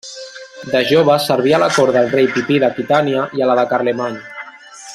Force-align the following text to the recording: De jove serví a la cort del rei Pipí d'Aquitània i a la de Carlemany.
De 0.69 0.79
jove 0.91 1.17
serví 1.25 1.53
a 1.57 1.59
la 1.63 1.67
cort 1.75 1.95
del 1.97 2.09
rei 2.13 2.31
Pipí 2.37 2.57
d'Aquitània 2.63 3.27
i 3.41 3.45
a 3.45 3.51
la 3.51 3.59
de 3.61 3.67
Carlemany. 3.75 4.17